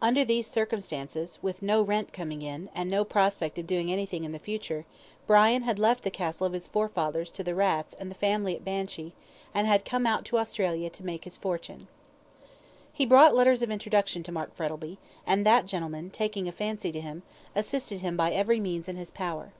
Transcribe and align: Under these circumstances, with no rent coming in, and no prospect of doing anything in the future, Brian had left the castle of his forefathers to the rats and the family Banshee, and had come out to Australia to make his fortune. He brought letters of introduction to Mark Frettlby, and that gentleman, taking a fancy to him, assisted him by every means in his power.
Under 0.00 0.24
these 0.24 0.46
circumstances, 0.46 1.40
with 1.42 1.60
no 1.60 1.82
rent 1.82 2.10
coming 2.10 2.40
in, 2.40 2.70
and 2.74 2.88
no 2.88 3.04
prospect 3.04 3.58
of 3.58 3.66
doing 3.66 3.92
anything 3.92 4.24
in 4.24 4.32
the 4.32 4.38
future, 4.38 4.86
Brian 5.26 5.60
had 5.60 5.78
left 5.78 6.04
the 6.04 6.10
castle 6.10 6.46
of 6.46 6.54
his 6.54 6.66
forefathers 6.66 7.30
to 7.32 7.44
the 7.44 7.54
rats 7.54 7.92
and 7.92 8.10
the 8.10 8.14
family 8.14 8.58
Banshee, 8.64 9.12
and 9.52 9.66
had 9.66 9.84
come 9.84 10.06
out 10.06 10.24
to 10.24 10.38
Australia 10.38 10.88
to 10.88 11.04
make 11.04 11.24
his 11.24 11.36
fortune. 11.36 11.86
He 12.94 13.04
brought 13.04 13.36
letters 13.36 13.62
of 13.62 13.70
introduction 13.70 14.22
to 14.22 14.32
Mark 14.32 14.56
Frettlby, 14.56 14.96
and 15.26 15.44
that 15.44 15.66
gentleman, 15.66 16.08
taking 16.08 16.48
a 16.48 16.52
fancy 16.52 16.90
to 16.90 17.00
him, 17.02 17.22
assisted 17.54 18.00
him 18.00 18.16
by 18.16 18.32
every 18.32 18.60
means 18.60 18.88
in 18.88 18.96
his 18.96 19.10
power. 19.10 19.52